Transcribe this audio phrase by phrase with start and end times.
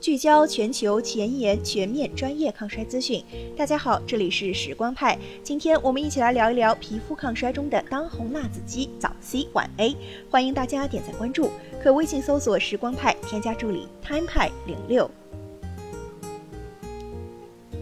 [0.00, 3.20] 聚焦全球前沿、全面、专业抗衰资讯。
[3.56, 9.96] 大家好，这里是时光派，今天我们一起来聊一聊皮肤抗衰中的当红辣子鸡早 C 晚 A。
[10.30, 11.50] 欢迎大家点赞关注，
[11.82, 15.10] 可微信搜索“时光派”，添加助理 “time 派零六”。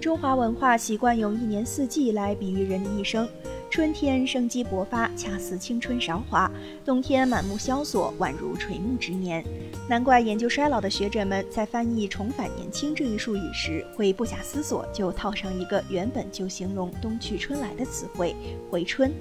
[0.00, 3.28] 中华文化习惯用一年四季来比喻人的一生。
[3.70, 6.50] 春天生机勃发，恰似青春韶华；
[6.84, 9.44] 冬天满目萧索，宛如垂暮之年。
[9.88, 18.34] 难怪研究衰老的学者们在翻译“重返年轻”这一术语时，会不假思索就套上一个原本就形容冬去春来的词汇
[18.68, 19.12] “回春”。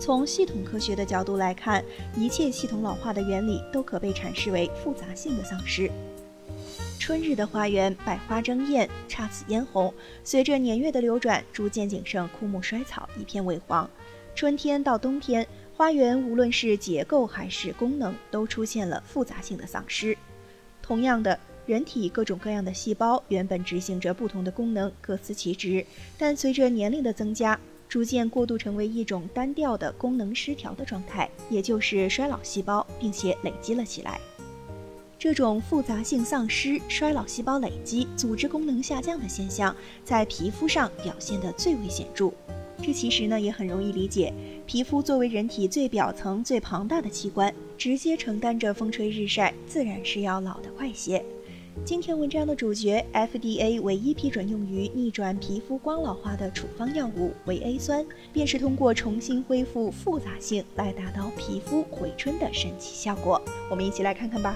[0.00, 1.82] 从系统科学的角度来看，
[2.16, 5.88] 一切系统老化的原理都可被阐释为复杂性的丧失。
[6.98, 9.92] 春日的花园，百花争艳，姹紫嫣红。
[10.22, 13.88] 随着年月的流转，逐渐仅剩枯木衰草，一片萎黄。
[14.34, 20.16] 春天到冬天，花园无论是结构还是功能，都出现了复杂性的丧失。
[20.80, 25.84] 同样的，人体各种各样的细胞原本执行着不同的功能，各司其职，
[26.16, 34.18] 但随着年龄的增加，逐渐过渡成为一种单调的功能失调的状态，也就是衰老细胞，并且累积了起来。
[35.24, 42.30] 这种复杂性丧失、衰老细胞累积、组织功能下降的现象，在皮肤上表现得最为显著。
[42.82, 44.34] 这其实呢也很容易理解，
[44.66, 51.24] 皮肤作为人体最表层、最庞大的器官，直接承担着风吹日晒，自然是要老得快些。
[51.86, 63.40] 今天文章的主角，FDA 唯一批准用于逆转皮肤光老化的处方药物维 A 酸，便是通过重新恢复复杂性来达到皮肤回春的神奇效果。
[63.70, 64.54] 我们一起来看看吧。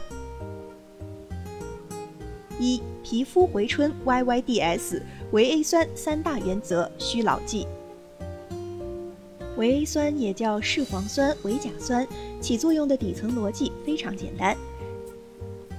[2.61, 7.67] 一皮肤回春 YYDS 维 A 酸三大原则需牢记。
[9.57, 12.07] 维 A 酸也叫视黄酸、维甲酸，
[12.41, 14.57] 起作用的底层逻辑非常简单。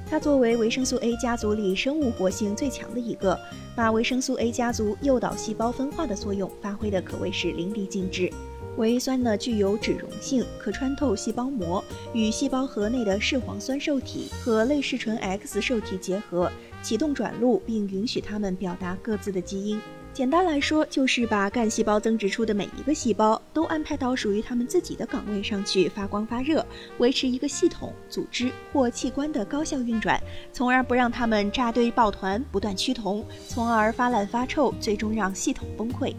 [0.09, 3.37] 它作为维生素 A 家族里生物活性最强的一个，
[3.75, 8.31] 把维生素 A 家族诱导细胞分化的作用发挥的可谓是淋漓尽致。
[8.79, 16.49] 维 A 酸呢具有脂溶性，可穿透细胞膜，与细胞核内的视黄酸受体和类视醇 X 受体结合。
[16.81, 19.81] 启动转录，并允许它们表达各自的基因。
[20.13, 26.65] 简单来说，就是把干细胞增殖出的每一个细胞都安排到属于它们自己的岗位上去发光发热，
[26.99, 30.17] 维持一个系统、组织或器官的高效运转，
[30.53, 36.15] 从而不让它们扎堆抱团、不断趋同，从而发烂发臭，最终让系统崩溃。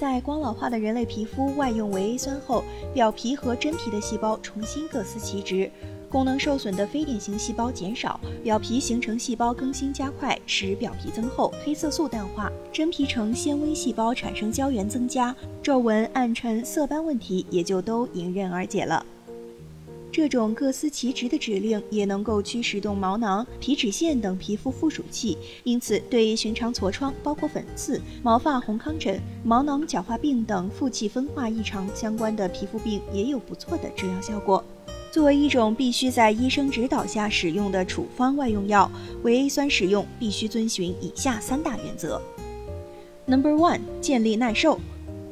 [0.00, 5.70] 在光老化的人类皮肤外用维 A 酸后，表皮和真皮的细胞重新各司其职。
[6.08, 19.04] 功能受损的非典型细胞减少，表皮形成细胞更新加快，使表皮增厚，黑色素淡化，真皮层纤维细胞产生胶原增加，皱纹、暗沉、色斑问题也就都迎刃而解了。
[20.20, 34.62] 这种各司其职的指令也能够驱使动毛囊、皮脂腺等皮肤附属器，因此对于寻常痤疮，包括粉刺、毛发红糠疹、毛囊角化病等负气分化异常相关的皮肤病也有不错的治疗效果。
[35.10, 38.92] 作为一种必须在医生指导下使用的处方外用药，
[39.22, 42.20] 维 A 酸使用必须遵循以下三大原则。
[43.24, 44.78] ：Number one，建立耐受，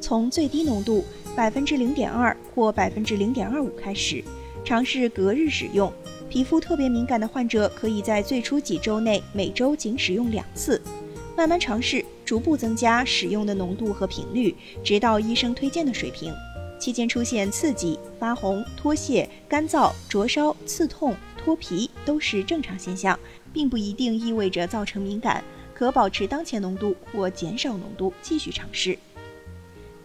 [0.01, 1.05] 从最低浓度
[1.37, 4.25] 百分之零点二或百分之零点二五开始，
[4.65, 5.93] 尝试隔日使用。
[6.29, 10.81] 皮肤特别敏感的患者可以在最初几周内每周仅使用两次，
[11.37, 14.55] 慢慢尝试，逐步增加使用的浓度和频率，
[14.85, 16.33] 直到医生推荐的水平。
[16.79, 23.19] 期间出现刺激、发红、脱屑、干燥、灼烧、刺痛、脱皮都是正常现象，
[23.53, 25.43] 并不一定意味着造成敏感，
[25.75, 28.97] 可保持当前浓度或减少浓度继续尝试。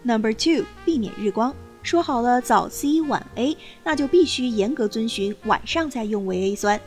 [0.02, 1.54] Number two，避免日光。
[1.84, 6.80] 说好了早 C 晚 A，那就必须严格遵循晚上再用维 A 酸。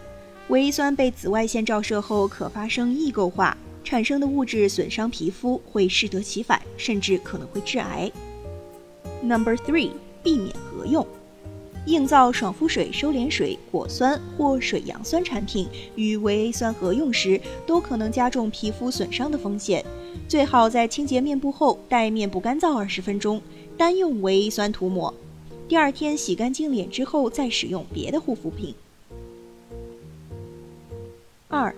[0.47, 8.11] 维 A 酸被紫外线照射后可发生异构化，产生的物质损伤皮肤，会适得其反，甚至可能会致癌。
[9.21, 9.91] Number three，
[10.23, 11.05] 避免合用。
[11.85, 19.85] 硬皂、爽肤水、收敛水、果酸或水杨酸产品与维 A 酸合用时，都可能加重皮肤损伤的风险。
[20.27, 23.41] 最好在清洁面部后，待面部干燥二十分钟，
[23.77, 25.13] 单用维 A 酸涂抹。
[25.67, 28.73] 第二天洗干净脸之后，再使用别的护肤品。
[31.47, 31.73] 二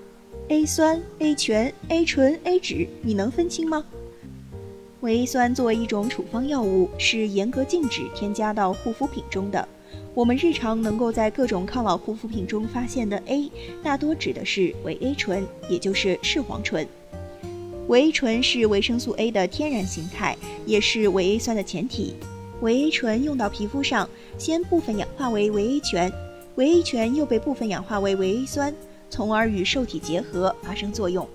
[0.48, 3.86] ，A 酸、A 醛、A 醇、A 酯，你能分清吗？
[5.01, 9.68] 维 A 酸作为一种处方药物，是严格禁止添加到护肤品中的。
[10.13, 13.51] 我们日常能够在各种抗老护肤品中发现的 A，
[13.84, 16.88] 大多指的是维 A 醇，也就是视黄醇。
[17.89, 22.13] 维 A 醇是维生素 A 的天然形态，也是维 A 酸的前体。
[22.62, 24.07] 维 A 醇用到皮肤上，
[24.38, 26.12] 先部分氧化为维 A 醛，
[26.53, 28.71] 维 A 醛又被部分氧化为维 A 酸，
[29.09, 31.27] 从而与受体结合发生作用。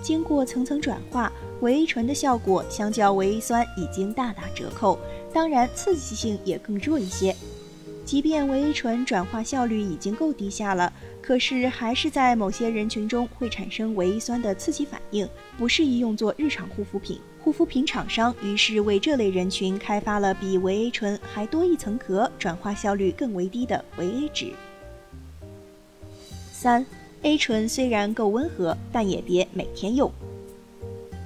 [0.00, 4.96] 经过层层转化，维 A 醇的效果相较维 A 酸已经大打折扣，
[5.32, 7.34] 当然刺激性也更弱一些。
[8.08, 10.90] 即便维 A 醇转化效率已经够低下了，
[11.20, 15.28] 可是还是在某些人群中会产生维 A 酸的刺激反应，
[15.58, 17.20] 不适宜用作日常护肤品。
[17.44, 24.54] 护肤品厂商于是为这类人群开发了比维 A 醇还多一层壳、转化效率更为低的维 A 酯。
[26.50, 26.86] 三
[27.20, 30.10] A 醇虽然够温和，但也别每天用。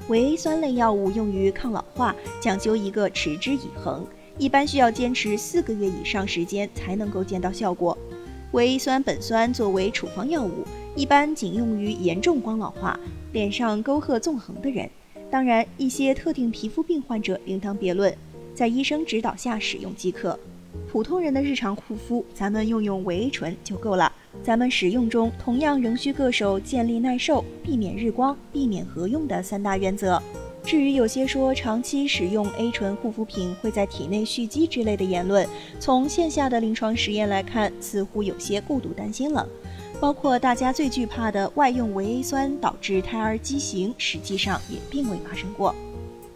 [0.08, 4.04] 维 A 酸类药物用于抗老化，讲究一个持之以恒。
[4.38, 7.96] 一般需要坚持四个月以上时间才能够见到效果。
[8.52, 10.64] 维 A 酸苯酸作为处方药物，
[10.94, 12.98] 一般仅用于严重光老化、
[13.32, 14.88] 脸上沟壑纵横的人。
[15.30, 18.14] 当然，一些特定皮肤病患者另当别论，
[18.54, 20.38] 在医生指导下使用即可。
[20.90, 24.12] 普通人的日常护肤，咱们用用维 A 醇就够了。
[24.42, 30.22] 咱们使用中同样仍需恪守建立耐受、避免日光、避免合用的三大原则。
[30.64, 35.46] 至于有些说长期使用 A 醇护肤品会在体内蓄积之类的言论，
[35.80, 39.46] 从线下的临床实验来看，似乎有些过度担心了。
[40.00, 45.74] 包括大家最惧怕的外用维 A 酸导致胎儿畸形，实际上也并未发生过。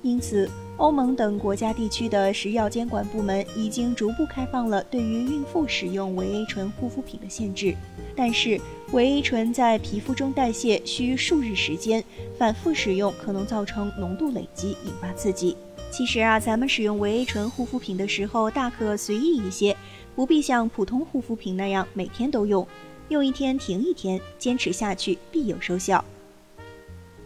[0.02, 7.74] 因此，欧盟等国家地区的食药监管部门已经逐步开放了对于孕妇使用维 A 醇护肤品的限制。
[8.14, 8.60] 但是，
[8.92, 12.02] 维 A 醇在皮肤中代谢需数日时间，
[12.38, 15.56] 反复使用可能造成浓度累积，引发刺激。
[15.90, 19.76] 其实啊，咱们使用维 A 醇护肤品的时候，大可随意一些，
[20.14, 22.66] 不必像普通护肤品那样每天都用，
[23.08, 26.04] 用一天停一天，坚持下去必有收效。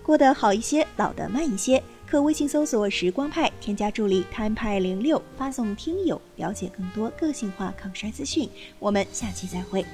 [0.03, 8.49] 过得好一些，老得慢一些，可微信搜索“时光派”，添加助理 “time 派零六”，发送“听友”，了解更多个性化抗衰资讯。
[8.79, 9.85] 我们下期再会。